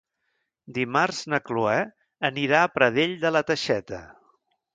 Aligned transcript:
Dimarts 0.77 1.19
na 1.33 1.39
Cloè 1.49 1.75
anirà 2.31 2.63
a 2.65 2.71
Pradell 2.79 3.15
de 3.27 3.33
la 3.37 3.45
Teixeta. 3.53 4.03